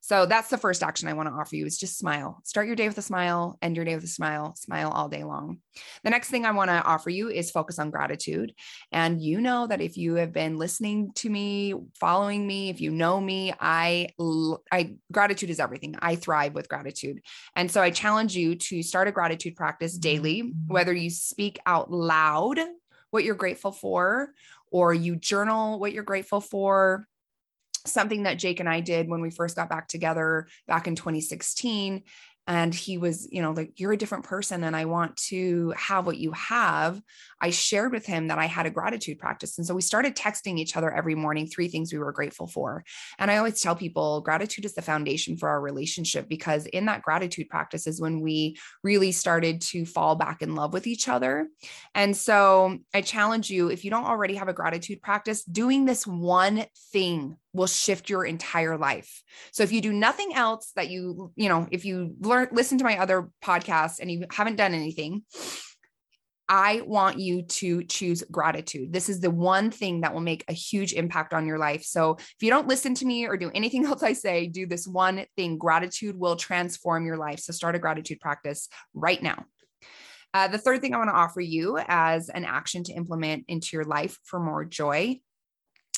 So 0.00 0.26
that's 0.26 0.48
the 0.48 0.58
first 0.58 0.82
action 0.82 1.08
I 1.08 1.12
want 1.12 1.28
to 1.28 1.34
offer 1.34 1.56
you 1.56 1.66
is 1.66 1.78
just 1.78 1.98
smile. 1.98 2.40
Start 2.44 2.66
your 2.66 2.76
day 2.76 2.88
with 2.88 2.96
a 2.98 3.02
smile, 3.02 3.58
end 3.60 3.76
your 3.76 3.84
day 3.84 3.94
with 3.94 4.04
a 4.04 4.08
smile, 4.08 4.54
smile 4.56 4.90
all 4.90 5.08
day 5.08 5.24
long. 5.24 5.58
The 6.04 6.10
next 6.10 6.30
thing 6.30 6.46
I 6.46 6.52
want 6.52 6.70
to 6.70 6.82
offer 6.82 7.10
you 7.10 7.28
is 7.28 7.50
focus 7.50 7.78
on 7.78 7.90
gratitude. 7.90 8.54
And 8.92 9.20
you 9.20 9.40
know 9.40 9.66
that 9.66 9.80
if 9.80 9.96
you 9.96 10.14
have 10.14 10.32
been 10.32 10.56
listening 10.56 11.12
to 11.16 11.28
me, 11.28 11.74
following 11.98 12.46
me, 12.46 12.70
if 12.70 12.80
you 12.80 12.90
know 12.90 13.20
me, 13.20 13.52
I 13.60 14.08
I 14.72 14.96
gratitude 15.12 15.50
is 15.50 15.60
everything. 15.60 15.96
I 16.00 16.16
thrive 16.16 16.54
with 16.54 16.68
gratitude. 16.68 17.20
And 17.54 17.70
so 17.70 17.82
I 17.82 17.90
challenge 17.90 18.34
you 18.34 18.54
to 18.56 18.82
start 18.82 19.08
a 19.08 19.12
gratitude 19.12 19.54
practice 19.54 19.98
daily, 19.98 20.42
mm-hmm. 20.42 20.72
whether 20.72 20.92
you 20.92 21.10
speak 21.10 21.58
out 21.66 21.90
loud 21.90 22.58
what 23.10 23.24
you're 23.24 23.34
grateful 23.34 23.72
for 23.72 24.30
or 24.70 24.94
you 24.94 25.16
journal 25.16 25.78
what 25.78 25.92
you're 25.92 26.02
grateful 26.02 26.40
for 26.40 27.06
something 27.86 28.24
that 28.24 28.38
Jake 28.38 28.60
and 28.60 28.68
I 28.68 28.80
did 28.80 29.08
when 29.08 29.20
we 29.20 29.30
first 29.30 29.56
got 29.56 29.68
back 29.68 29.88
together 29.88 30.46
back 30.66 30.86
in 30.86 30.96
2016 30.96 32.02
and 32.50 32.74
he 32.74 32.98
was 32.98 33.28
you 33.30 33.40
know 33.40 33.52
like 33.52 33.78
you're 33.78 33.92
a 33.92 33.96
different 33.96 34.24
person 34.24 34.64
and 34.64 34.74
i 34.74 34.84
want 34.84 35.16
to 35.16 35.72
have 35.76 36.04
what 36.04 36.18
you 36.18 36.32
have. 36.32 37.00
I 37.40 37.50
shared 37.50 37.92
with 37.92 38.04
him 38.04 38.26
that 38.28 38.38
i 38.38 38.46
had 38.46 38.66
a 38.66 38.70
gratitude 38.70 39.18
practice 39.18 39.56
and 39.56 39.66
so 39.66 39.74
we 39.74 39.82
started 39.82 40.16
texting 40.16 40.58
each 40.58 40.76
other 40.76 40.92
every 40.92 41.14
morning 41.14 41.46
three 41.46 41.68
things 41.68 41.92
we 41.92 42.00
were 42.00 42.12
grateful 42.12 42.48
for. 42.48 42.84
And 43.18 43.30
i 43.30 43.36
always 43.36 43.60
tell 43.60 43.76
people 43.76 44.20
gratitude 44.20 44.64
is 44.64 44.74
the 44.74 44.82
foundation 44.82 45.36
for 45.36 45.48
our 45.48 45.60
relationship 45.60 46.28
because 46.28 46.66
in 46.66 46.86
that 46.86 47.02
gratitude 47.02 47.48
practice 47.48 47.86
is 47.86 48.00
when 48.00 48.20
we 48.20 48.56
really 48.82 49.12
started 49.12 49.60
to 49.72 49.86
fall 49.86 50.16
back 50.16 50.42
in 50.42 50.56
love 50.56 50.72
with 50.72 50.88
each 50.88 51.08
other. 51.08 51.48
And 51.94 52.16
so 52.16 52.78
i 52.92 53.00
challenge 53.00 53.48
you 53.48 53.68
if 53.68 53.84
you 53.84 53.90
don't 53.90 54.06
already 54.06 54.34
have 54.34 54.48
a 54.48 54.52
gratitude 54.52 55.00
practice 55.00 55.44
doing 55.44 55.84
this 55.84 56.04
one 56.04 56.64
thing 56.92 57.36
will 57.52 57.66
shift 57.66 58.08
your 58.08 58.24
entire 58.24 58.76
life. 58.76 59.22
So 59.52 59.62
if 59.62 59.72
you 59.72 59.80
do 59.80 59.92
nothing 59.92 60.34
else 60.34 60.72
that 60.76 60.88
you, 60.88 61.32
you 61.34 61.48
know, 61.48 61.66
if 61.70 61.84
you 61.84 62.14
learn 62.20 62.39
listen 62.50 62.78
to 62.78 62.84
my 62.84 62.98
other 62.98 63.30
podcasts 63.42 64.00
and 64.00 64.10
you 64.10 64.24
haven't 64.30 64.56
done 64.56 64.74
anything, 64.74 65.22
I 66.48 66.82
want 66.84 67.20
you 67.20 67.42
to 67.42 67.84
choose 67.84 68.24
gratitude. 68.28 68.92
This 68.92 69.08
is 69.08 69.20
the 69.20 69.30
one 69.30 69.70
thing 69.70 70.00
that 70.00 70.12
will 70.12 70.20
make 70.20 70.44
a 70.48 70.52
huge 70.52 70.92
impact 70.92 71.32
on 71.32 71.46
your 71.46 71.58
life. 71.58 71.84
So 71.84 72.16
if 72.18 72.36
you 72.40 72.50
don't 72.50 72.66
listen 72.66 72.92
to 72.96 73.06
me 73.06 73.26
or 73.26 73.36
do 73.36 73.52
anything 73.54 73.84
else 73.86 74.02
I 74.02 74.14
say, 74.14 74.48
do 74.48 74.66
this 74.66 74.86
one 74.86 75.24
thing. 75.36 75.58
Gratitude 75.58 76.18
will 76.18 76.34
transform 76.34 77.06
your 77.06 77.16
life. 77.16 77.38
So 77.38 77.52
start 77.52 77.76
a 77.76 77.78
gratitude 77.78 78.18
practice 78.18 78.68
right 78.94 79.22
now. 79.22 79.44
Uh, 80.34 80.48
the 80.48 80.58
third 80.58 80.80
thing 80.80 80.92
I 80.92 80.98
want 80.98 81.10
to 81.10 81.14
offer 81.14 81.40
you 81.40 81.78
as 81.86 82.28
an 82.28 82.44
action 82.44 82.82
to 82.84 82.92
implement 82.92 83.44
into 83.46 83.70
your 83.72 83.84
life 83.84 84.18
for 84.24 84.40
more 84.40 84.64
joy 84.64 85.20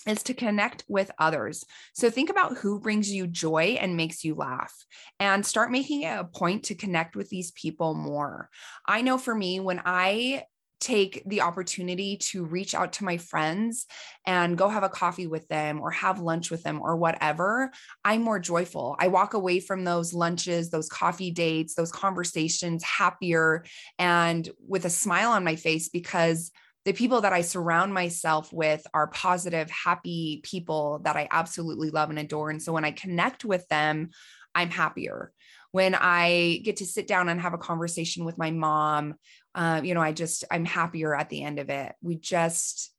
is 0.07 0.23
to 0.25 0.35
connect 0.35 0.85
with 0.89 1.11
others. 1.19 1.65
So 1.95 2.11
think 2.11 2.31
about 2.31 2.59
who 2.59 2.81
brings 2.81 3.11
you 3.11 3.27
joy 3.27 3.77
and 3.81 3.97
makes 3.97 4.25
you 4.25 4.35
laugh 4.35 4.75
and 5.21 5.45
start 5.45 5.71
making 5.71 6.03
it 6.03 6.19
a 6.19 6.25
point 6.25 6.65
to 6.65 6.75
connect 6.75 7.17
with 7.17 7.29
these 7.29 7.53
people 7.53 7.95
more. 7.95 8.49
I 8.87 9.03
know 9.03 9.19
for 9.19 9.35
me, 9.35 9.61
when 9.61 9.81
I 9.85 10.45
take 10.83 11.23
the 11.27 11.43
opportunity 11.43 12.17
to 12.17 12.45
reach 12.45 12.75
out 12.75 12.95
to 12.95 13.05
my 13.05 13.17
friends 13.17 13.87
and 14.27 14.59
go 14.59 14.69
have 14.69 14.83
a 14.83 14.89
coffee 14.89 15.29
with 15.29 15.47
them 15.47 15.81
or 15.81 15.93
have 15.93 16.19
lunch 16.19 16.51
with 16.51 16.65
them 16.65 16.81
or 16.83 16.97
whatever, 16.97 17.71
I'm 18.05 18.23
more 18.23 18.41
joyful. 18.41 18.97
I 18.99 19.07
walk 19.07 19.35
away 19.35 19.61
from 19.61 19.85
those 19.85 20.13
lunches, 20.13 20.71
those 20.71 20.89
coffee 20.89 21.31
dates, 21.31 21.77
those 21.77 21.93
conversations 21.93 22.83
happier 22.83 23.65
and 23.97 24.49
with 24.67 24.85
a 24.85 24.91
smile 24.91 25.31
on 25.31 25.45
my 25.45 25.55
face 25.55 25.89
because 25.89 26.51
the 26.85 26.93
people 26.93 27.21
that 27.21 27.33
I 27.33 27.43
surround 27.43 27.95
myself 27.95 28.53
with 28.53 28.85
are 28.93 29.07
positive, 29.07 29.71
happy 29.71 30.41
people 30.43 31.01
that 31.05 31.17
I 31.17 31.29
absolutely 31.31 31.91
love 31.91 32.11
and 32.11 32.19
adore. 32.19 32.51
And 32.51 32.61
so 32.61 32.73
when 32.73 32.85
I 32.85 32.91
connect 32.91 33.45
with 33.45 33.67
them, 33.69 34.11
I'm 34.55 34.71
happier. 34.71 35.33
When 35.71 35.95
I 35.95 36.61
get 36.65 36.77
to 36.77 36.87
sit 36.87 37.07
down 37.07 37.29
and 37.29 37.41
have 37.41 37.55
a 37.55 37.59
conversation 37.59 38.25
with 38.25 38.37
my 38.37 38.51
mom, 38.51 39.15
uh, 39.55 39.81
you 39.83 39.95
know, 39.95 40.03
I 40.03 40.13
just, 40.13 40.45
I'm 40.51 40.65
happier 40.65 41.15
at 41.15 41.31
the 41.31 41.43
end 41.43 41.59
of 41.59 41.71
it. 41.71 41.95
We 42.03 42.17
just, 42.17 42.93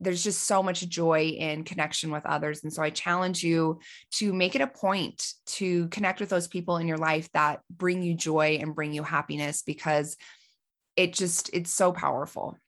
there's 0.00 0.24
just 0.24 0.42
so 0.42 0.62
much 0.62 0.86
joy 0.88 1.28
in 1.38 1.62
connection 1.62 2.10
with 2.10 2.26
others. 2.26 2.64
And 2.64 2.72
so 2.72 2.82
I 2.82 2.90
challenge 2.90 3.44
you 3.44 3.78
to 4.14 4.32
make 4.32 4.56
it 4.56 4.60
a 4.60 4.66
point 4.66 5.32
to 5.46 5.88
connect 5.88 6.18
with 6.18 6.28
those 6.28 6.48
people 6.48 6.78
in 6.78 6.88
your 6.88 6.98
life 6.98 7.30
that 7.32 7.60
bring 7.70 8.02
you 8.02 8.14
joy 8.14 8.58
and 8.60 8.74
bring 8.74 8.92
you 8.92 9.04
happiness 9.04 9.62
because 9.62 10.16
it 10.96 11.14
just, 11.14 11.50
it's 11.54 11.70
so 11.72 11.92
powerful 11.92 12.58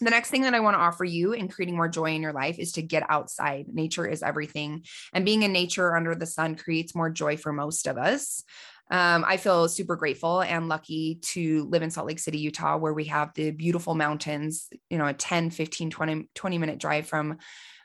the 0.00 0.10
next 0.10 0.30
thing 0.30 0.42
that 0.42 0.54
I 0.54 0.60
want 0.60 0.74
to 0.74 0.80
offer 0.80 1.04
you 1.04 1.32
in 1.32 1.48
creating 1.48 1.76
more 1.76 1.88
joy 1.88 2.14
in 2.14 2.22
your 2.22 2.32
life 2.32 2.58
is 2.58 2.72
to 2.72 2.82
get 2.82 3.04
outside. 3.08 3.66
Nature 3.68 4.06
is 4.06 4.22
everything. 4.22 4.84
And 5.12 5.24
being 5.24 5.42
in 5.42 5.52
nature 5.52 5.96
under 5.96 6.14
the 6.14 6.26
sun 6.26 6.56
creates 6.56 6.94
more 6.94 7.10
joy 7.10 7.36
for 7.36 7.52
most 7.52 7.86
of 7.86 7.98
us. 7.98 8.44
Um, 8.90 9.24
I 9.26 9.36
feel 9.36 9.68
super 9.68 9.96
grateful 9.96 10.40
and 10.40 10.68
lucky 10.68 11.16
to 11.16 11.64
live 11.64 11.82
in 11.82 11.90
Salt 11.90 12.06
Lake 12.06 12.18
City, 12.18 12.38
Utah, 12.38 12.78
where 12.78 12.94
we 12.94 13.04
have 13.04 13.32
the 13.34 13.50
beautiful 13.50 13.94
mountains, 13.94 14.68
you 14.88 14.96
know, 14.96 15.06
a 15.06 15.12
10, 15.12 15.50
15, 15.50 15.90
20, 15.90 16.28
20 16.34 16.58
minute 16.58 16.78
drive 16.78 17.06
from 17.06 17.38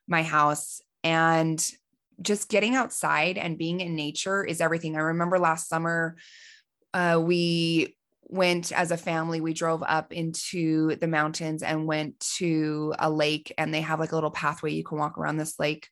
my 0.08 0.24
house. 0.24 0.82
And 1.03 1.63
just 2.22 2.48
getting 2.48 2.75
outside 2.75 3.38
and 3.38 3.58
being 3.58 3.82
in 3.82 3.96
nature 3.96 4.43
is 4.43 4.62
everything. 4.62 4.96
I 4.96 5.00
remember 5.01 5.39
last 5.39 5.67
summer, 5.67 6.15
uh, 6.93 7.20
we 7.22 7.98
went 8.33 8.71
as 8.71 8.89
a 8.89 8.97
family 8.97 9.39
we 9.41 9.53
drove 9.53 9.83
up 9.85 10.11
into 10.11 10.95
the 10.95 11.07
mountains 11.07 11.61
and 11.61 11.85
went 11.85 12.19
to 12.19 12.93
a 12.97 13.09
lake 13.09 13.53
and 13.59 13.71
they 13.71 13.81
have 13.81 13.99
like 13.99 14.11
a 14.11 14.15
little 14.15 14.31
pathway 14.31 14.71
you 14.71 14.83
can 14.83 14.97
walk 14.97 15.17
around 15.17 15.37
this 15.37 15.59
lake. 15.59 15.87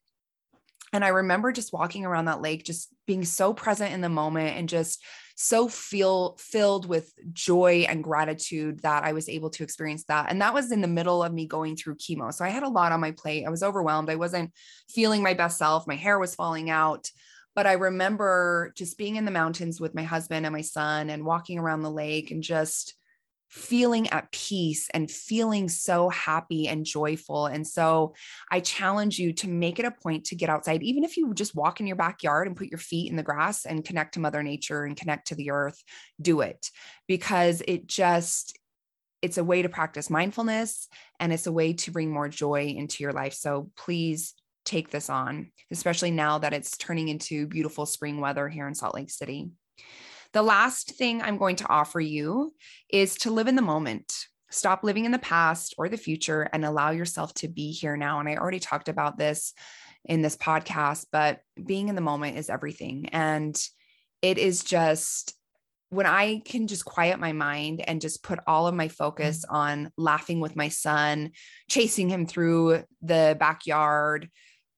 And 0.91 1.05
i 1.05 1.09
remember 1.09 1.51
just 1.51 1.71
walking 1.71 2.03
around 2.03 2.25
that 2.25 2.41
lake 2.41 2.65
just 2.65 2.89
being 3.05 3.23
so 3.23 3.53
present 3.53 3.93
in 3.93 4.01
the 4.01 4.09
moment 4.09 4.57
and 4.57 4.67
just 4.67 5.03
so 5.35 5.67
feel 5.67 6.35
filled 6.39 6.87
with 6.87 7.13
joy 7.31 7.85
and 7.87 8.03
gratitude 8.03 8.79
that 8.81 9.03
i 9.03 9.13
was 9.13 9.29
able 9.29 9.51
to 9.51 9.63
experience 9.63 10.03
that. 10.05 10.31
And 10.31 10.41
that 10.41 10.53
was 10.53 10.71
in 10.71 10.81
the 10.81 10.87
middle 10.87 11.23
of 11.23 11.31
me 11.31 11.45
going 11.45 11.75
through 11.75 11.95
chemo. 11.95 12.33
So 12.33 12.43
i 12.43 12.49
had 12.49 12.63
a 12.63 12.69
lot 12.69 12.91
on 12.91 12.99
my 12.99 13.11
plate. 13.11 13.45
I 13.45 13.51
was 13.51 13.63
overwhelmed. 13.63 14.09
I 14.09 14.15
wasn't 14.15 14.51
feeling 14.89 15.21
my 15.21 15.35
best 15.35 15.59
self. 15.59 15.85
My 15.85 15.95
hair 15.95 16.17
was 16.17 16.33
falling 16.33 16.71
out 16.71 17.07
but 17.55 17.67
I 17.67 17.73
remember 17.73 18.73
just 18.75 18.97
being 18.97 19.15
in 19.15 19.25
the 19.25 19.31
mountains 19.31 19.79
with 19.79 19.95
my 19.95 20.03
husband 20.03 20.45
and 20.45 20.53
my 20.53 20.61
son 20.61 21.09
and 21.09 21.25
walking 21.25 21.59
around 21.59 21.81
the 21.81 21.91
lake 21.91 22.31
and 22.31 22.41
just 22.41 22.95
feeling 23.51 24.09
at 24.11 24.31
peace 24.31 24.89
and 24.93 25.11
feeling 25.11 25.67
so 25.67 26.07
happy 26.07 26.69
and 26.69 26.85
joyful. 26.85 27.47
And 27.47 27.67
so 27.67 28.13
I 28.49 28.61
challenge 28.61 29.19
you 29.19 29.33
to 29.33 29.49
make 29.49 29.77
it 29.77 29.83
a 29.83 29.91
point 29.91 30.27
to 30.27 30.35
get 30.35 30.49
outside, 30.49 30.81
even 30.83 31.03
if 31.03 31.17
you 31.17 31.33
just 31.33 31.53
walk 31.53 31.81
in 31.81 31.87
your 31.87 31.97
backyard 31.97 32.47
and 32.47 32.55
put 32.55 32.69
your 32.69 32.77
feet 32.77 33.11
in 33.11 33.17
the 33.17 33.23
grass 33.23 33.65
and 33.65 33.83
connect 33.83 34.13
to 34.13 34.21
Mother 34.21 34.41
Nature 34.41 34.85
and 34.85 34.95
connect 34.95 35.27
to 35.27 35.35
the 35.35 35.51
earth, 35.51 35.83
do 36.21 36.39
it 36.39 36.69
because 37.09 37.61
it 37.67 37.87
just, 37.87 38.57
it's 39.21 39.37
a 39.37 39.43
way 39.43 39.61
to 39.61 39.69
practice 39.69 40.09
mindfulness 40.09 40.87
and 41.19 41.33
it's 41.33 41.45
a 41.45 41.51
way 41.51 41.73
to 41.73 41.91
bring 41.91 42.09
more 42.09 42.29
joy 42.29 42.67
into 42.67 43.03
your 43.03 43.11
life. 43.11 43.33
So 43.33 43.69
please 43.75 44.33
take 44.65 44.89
this 44.89 45.09
on, 45.09 45.51
especially 45.71 46.11
now 46.11 46.37
that 46.39 46.53
it's 46.53 46.77
turning 46.77 47.09
into 47.09 47.47
beautiful 47.47 47.85
spring 47.85 48.19
weather 48.19 48.47
here 48.47 48.67
in 48.67 48.75
Salt 48.75 48.95
Lake 48.95 49.09
City. 49.09 49.49
The 50.33 50.41
last 50.41 50.91
thing 50.91 51.21
I'm 51.21 51.37
going 51.37 51.57
to 51.57 51.69
offer 51.69 51.99
you 51.99 52.53
is 52.89 53.15
to 53.17 53.31
live 53.31 53.47
in 53.47 53.55
the 53.55 53.61
moment. 53.61 54.13
Stop 54.49 54.83
living 54.83 55.05
in 55.05 55.11
the 55.11 55.19
past 55.19 55.75
or 55.77 55.89
the 55.89 55.97
future 55.97 56.43
and 56.53 56.63
allow 56.63 56.91
yourself 56.91 57.33
to 57.35 57.47
be 57.47 57.71
here 57.71 57.97
now. 57.97 58.19
And 58.19 58.29
I 58.29 58.35
already 58.35 58.59
talked 58.59 58.89
about 58.89 59.17
this 59.17 59.53
in 60.05 60.21
this 60.21 60.37
podcast, 60.37 61.05
but 61.11 61.39
being 61.63 61.89
in 61.89 61.95
the 61.95 62.01
moment 62.01 62.37
is 62.37 62.49
everything. 62.49 63.09
And 63.11 63.57
it 64.21 64.37
is 64.37 64.63
just 64.63 65.35
when 65.89 66.05
I 66.05 66.41
can 66.45 66.67
just 66.67 66.85
quiet 66.85 67.19
my 67.19 67.33
mind 67.33 67.83
and 67.85 67.99
just 67.99 68.23
put 68.23 68.39
all 68.47 68.65
of 68.65 68.73
my 68.73 68.87
focus 68.87 69.43
on 69.49 69.91
laughing 69.97 70.39
with 70.39 70.55
my 70.55 70.69
son, 70.69 71.31
chasing 71.69 72.07
him 72.07 72.25
through 72.25 72.83
the 73.01 73.35
backyard, 73.37 74.29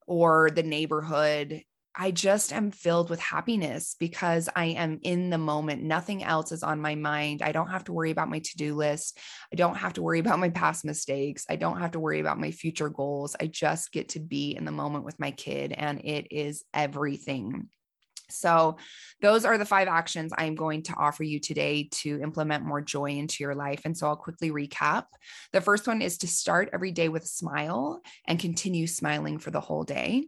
or 0.06 0.50
the 0.50 0.62
neighborhood. 0.62 1.62
I 1.96 2.10
just 2.10 2.52
am 2.52 2.72
filled 2.72 3.08
with 3.08 3.20
happiness 3.20 3.94
because 4.00 4.48
I 4.56 4.66
am 4.66 4.98
in 5.02 5.30
the 5.30 5.38
moment. 5.38 5.84
Nothing 5.84 6.24
else 6.24 6.50
is 6.50 6.64
on 6.64 6.80
my 6.80 6.96
mind. 6.96 7.40
I 7.40 7.52
don't 7.52 7.70
have 7.70 7.84
to 7.84 7.92
worry 7.92 8.10
about 8.10 8.28
my 8.28 8.40
to 8.40 8.56
do 8.56 8.74
list. 8.74 9.18
I 9.52 9.56
don't 9.56 9.76
have 9.76 9.92
to 9.92 10.02
worry 10.02 10.18
about 10.18 10.40
my 10.40 10.50
past 10.50 10.84
mistakes. 10.84 11.46
I 11.48 11.54
don't 11.54 11.78
have 11.78 11.92
to 11.92 12.00
worry 12.00 12.18
about 12.18 12.40
my 12.40 12.50
future 12.50 12.88
goals. 12.88 13.36
I 13.40 13.46
just 13.46 13.92
get 13.92 14.08
to 14.10 14.20
be 14.20 14.56
in 14.56 14.64
the 14.64 14.72
moment 14.72 15.04
with 15.04 15.20
my 15.20 15.30
kid, 15.30 15.72
and 15.72 16.00
it 16.04 16.26
is 16.32 16.64
everything. 16.74 17.68
So, 18.30 18.76
those 19.20 19.44
are 19.44 19.58
the 19.58 19.64
five 19.64 19.88
actions 19.88 20.32
I'm 20.36 20.54
going 20.54 20.82
to 20.84 20.94
offer 20.94 21.22
you 21.22 21.40
today 21.40 21.88
to 21.92 22.20
implement 22.22 22.64
more 22.64 22.80
joy 22.80 23.10
into 23.10 23.44
your 23.44 23.54
life. 23.54 23.82
And 23.84 23.96
so, 23.96 24.06
I'll 24.06 24.16
quickly 24.16 24.50
recap. 24.50 25.06
The 25.52 25.60
first 25.60 25.86
one 25.86 26.02
is 26.02 26.18
to 26.18 26.26
start 26.26 26.70
every 26.72 26.92
day 26.92 27.08
with 27.08 27.24
a 27.24 27.28
smile 27.28 28.00
and 28.26 28.38
continue 28.38 28.86
smiling 28.86 29.38
for 29.38 29.50
the 29.50 29.60
whole 29.60 29.84
day. 29.84 30.24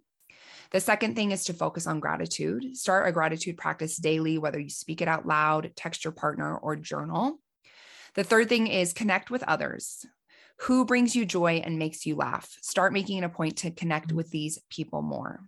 The 0.73 0.81
second 0.81 1.15
thing 1.15 1.31
is 1.31 1.45
to 1.45 1.53
focus 1.53 1.87
on 1.87 2.01
gratitude. 2.01 2.77
Start 2.77 3.09
a 3.09 3.13
gratitude 3.13 3.57
practice 3.57 3.97
daily, 3.97 4.39
whether 4.39 4.59
you 4.59 4.71
speak 4.71 5.01
it 5.01 5.09
out 5.09 5.27
loud, 5.27 5.73
text 5.77 6.05
your 6.05 6.13
partner, 6.13 6.57
or 6.57 6.77
journal. 6.77 7.41
The 8.15 8.25
third 8.25 8.49
thing 8.49 8.67
is 8.67 8.93
connect 8.93 9.31
with 9.31 9.43
others. 9.45 10.05
Who 10.61 10.87
brings 10.87 11.15
you 11.15 11.27
joy 11.27 11.63
and 11.65 11.79
makes 11.79 12.07
you 12.07 12.17
laugh? 12.17 12.57
Start 12.63 12.93
making 12.93 13.19
it 13.19 13.25
a 13.25 13.29
point 13.29 13.59
to 13.59 13.71
connect 13.71 14.13
with 14.13 14.31
these 14.31 14.59
people 14.71 15.03
more. 15.03 15.41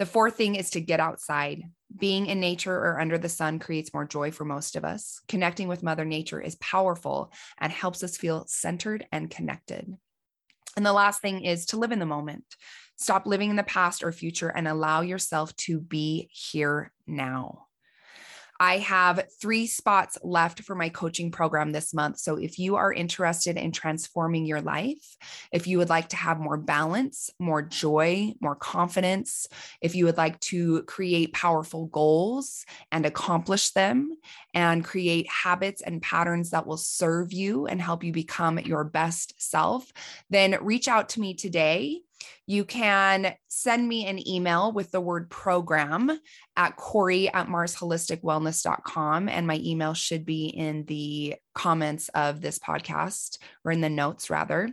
The 0.00 0.06
fourth 0.06 0.36
thing 0.36 0.54
is 0.54 0.70
to 0.70 0.80
get 0.80 0.98
outside. 0.98 1.62
Being 1.94 2.24
in 2.24 2.40
nature 2.40 2.74
or 2.74 2.98
under 2.98 3.18
the 3.18 3.28
sun 3.28 3.58
creates 3.58 3.92
more 3.92 4.06
joy 4.06 4.30
for 4.30 4.46
most 4.46 4.74
of 4.74 4.82
us. 4.82 5.20
Connecting 5.28 5.68
with 5.68 5.82
Mother 5.82 6.06
Nature 6.06 6.40
is 6.40 6.54
powerful 6.54 7.30
and 7.58 7.70
helps 7.70 8.02
us 8.02 8.16
feel 8.16 8.46
centered 8.46 9.06
and 9.12 9.30
connected. 9.30 9.94
And 10.74 10.86
the 10.86 10.94
last 10.94 11.20
thing 11.20 11.44
is 11.44 11.66
to 11.66 11.76
live 11.76 11.92
in 11.92 11.98
the 11.98 12.06
moment. 12.06 12.46
Stop 12.96 13.26
living 13.26 13.50
in 13.50 13.56
the 13.56 13.62
past 13.62 14.02
or 14.02 14.10
future 14.10 14.48
and 14.48 14.66
allow 14.66 15.02
yourself 15.02 15.54
to 15.56 15.78
be 15.78 16.30
here 16.32 16.94
now. 17.06 17.66
I 18.60 18.76
have 18.78 19.24
three 19.40 19.66
spots 19.66 20.18
left 20.22 20.60
for 20.64 20.74
my 20.74 20.90
coaching 20.90 21.30
program 21.30 21.72
this 21.72 21.94
month. 21.94 22.18
So 22.18 22.36
if 22.36 22.58
you 22.58 22.76
are 22.76 22.92
interested 22.92 23.56
in 23.56 23.72
transforming 23.72 24.44
your 24.44 24.60
life, 24.60 25.16
if 25.50 25.66
you 25.66 25.78
would 25.78 25.88
like 25.88 26.10
to 26.10 26.16
have 26.16 26.38
more 26.38 26.58
balance, 26.58 27.30
more 27.38 27.62
joy, 27.62 28.34
more 28.42 28.54
confidence, 28.54 29.48
if 29.80 29.94
you 29.94 30.04
would 30.04 30.18
like 30.18 30.38
to 30.40 30.82
create 30.82 31.32
powerful 31.32 31.86
goals 31.86 32.66
and 32.92 33.06
accomplish 33.06 33.70
them 33.70 34.14
and 34.52 34.84
create 34.84 35.26
habits 35.26 35.80
and 35.80 36.02
patterns 36.02 36.50
that 36.50 36.66
will 36.66 36.76
serve 36.76 37.32
you 37.32 37.66
and 37.66 37.80
help 37.80 38.04
you 38.04 38.12
become 38.12 38.58
your 38.58 38.84
best 38.84 39.32
self, 39.38 39.90
then 40.28 40.58
reach 40.60 40.86
out 40.86 41.08
to 41.08 41.20
me 41.20 41.32
today 41.32 42.02
you 42.50 42.64
can 42.64 43.32
send 43.46 43.86
me 43.86 44.06
an 44.06 44.28
email 44.28 44.72
with 44.72 44.90
the 44.90 45.00
word 45.00 45.30
program 45.30 46.10
at 46.56 46.74
Cori 46.74 47.32
at 47.32 47.46
marsholisticwellness.com. 47.46 49.28
And 49.28 49.46
my 49.46 49.60
email 49.62 49.94
should 49.94 50.26
be 50.26 50.46
in 50.46 50.84
the 50.86 51.36
comments 51.54 52.08
of 52.08 52.40
this 52.40 52.58
podcast 52.58 53.38
or 53.64 53.70
in 53.70 53.80
the 53.80 53.88
notes 53.88 54.30
rather. 54.30 54.68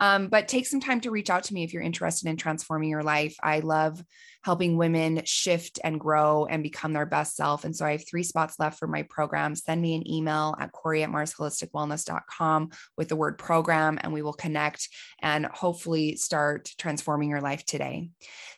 Um, 0.00 0.28
but 0.28 0.46
take 0.46 0.68
some 0.68 0.80
time 0.80 1.00
to 1.00 1.10
reach 1.10 1.28
out 1.28 1.42
to 1.44 1.54
me 1.54 1.64
if 1.64 1.72
you're 1.72 1.82
interested 1.82 2.28
in 2.28 2.36
transforming 2.36 2.90
your 2.90 3.02
life. 3.02 3.34
I 3.42 3.58
love 3.58 4.00
helping 4.46 4.76
women 4.76 5.22
shift 5.24 5.80
and 5.82 5.98
grow 5.98 6.44
and 6.44 6.62
become 6.62 6.92
their 6.92 7.04
best 7.04 7.34
self. 7.34 7.64
And 7.64 7.74
so 7.74 7.84
I 7.84 7.90
have 7.92 8.08
three 8.08 8.22
spots 8.22 8.60
left 8.60 8.78
for 8.78 8.86
my 8.86 9.02
program. 9.02 9.56
Send 9.56 9.82
me 9.82 9.96
an 9.96 10.08
email 10.08 10.54
at 10.60 10.70
Cori 10.70 11.02
at 11.02 11.10
marsholisticwellness.com 11.10 12.70
with 12.96 13.08
the 13.08 13.16
word 13.16 13.38
program, 13.38 13.98
and 14.00 14.12
we 14.12 14.22
will 14.22 14.32
connect 14.32 14.88
and 15.20 15.46
hopefully 15.46 16.14
start 16.14 16.70
transforming 17.16 17.30
your 17.30 17.40
life 17.40 17.64
today. 17.64 18.10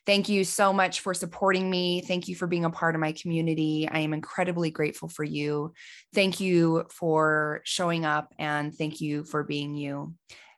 Thank 0.07 0.29
you 0.29 0.45
so 0.45 0.73
much 0.73 1.01
for 1.01 1.15
supporting 1.15 1.71
me. 1.71 2.01
Thank 2.01 2.29
you 2.29 2.35
for 2.35 2.47
being 2.47 2.65
a 2.65 2.71
part 2.71 2.95
of 2.95 3.01
my 3.01 3.13
community. 3.13 3.89
I 3.91 4.01
am 4.01 4.15
incredibly 4.15 4.71
grateful 4.71 5.09
for 5.09 5.25
you. 5.25 5.73
Thank 6.15 6.41
you 6.41 6.85
for 6.91 7.61
showing 7.65 8.05
up 8.05 8.35
and 8.39 8.75
thank 8.75 9.01
you 9.01 9.25
for 9.25 9.45
being 9.45 9.77
you. 9.77 10.15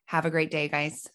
Have 0.07 0.25
a 0.25 0.31
great 0.31 0.51
day, 0.51 0.69
guys. 0.69 1.09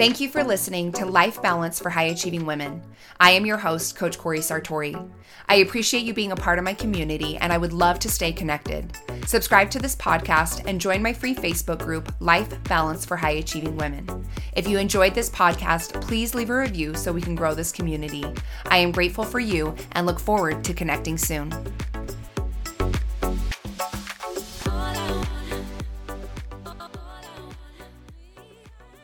Thank 0.00 0.18
you 0.18 0.30
for 0.30 0.42
listening 0.42 0.92
to 0.92 1.04
Life 1.04 1.42
Balance 1.42 1.78
for 1.78 1.90
High 1.90 2.04
Achieving 2.04 2.46
Women. 2.46 2.82
I 3.20 3.32
am 3.32 3.44
your 3.44 3.58
host, 3.58 3.96
Coach 3.96 4.16
Cori 4.16 4.38
Sartori. 4.38 5.10
I 5.46 5.56
appreciate 5.56 6.04
you 6.04 6.14
being 6.14 6.32
a 6.32 6.36
part 6.36 6.58
of 6.58 6.64
my 6.64 6.72
community 6.72 7.36
and 7.36 7.52
I 7.52 7.58
would 7.58 7.74
love 7.74 7.98
to 7.98 8.08
stay 8.08 8.32
connected. 8.32 8.96
Subscribe 9.26 9.70
to 9.72 9.78
this 9.78 9.94
podcast 9.94 10.64
and 10.64 10.80
join 10.80 11.02
my 11.02 11.12
free 11.12 11.34
Facebook 11.34 11.80
group, 11.80 12.14
Life 12.18 12.64
Balance 12.64 13.04
for 13.04 13.18
High 13.18 13.32
Achieving 13.32 13.76
Women. 13.76 14.26
If 14.54 14.66
you 14.66 14.78
enjoyed 14.78 15.14
this 15.14 15.28
podcast, 15.28 16.00
please 16.00 16.34
leave 16.34 16.48
a 16.48 16.56
review 16.56 16.94
so 16.94 17.12
we 17.12 17.20
can 17.20 17.34
grow 17.34 17.52
this 17.52 17.70
community. 17.70 18.24
I 18.68 18.78
am 18.78 18.92
grateful 18.92 19.24
for 19.24 19.38
you 19.38 19.74
and 19.92 20.06
look 20.06 20.18
forward 20.18 20.64
to 20.64 20.72
connecting 20.72 21.18
soon. 21.18 21.52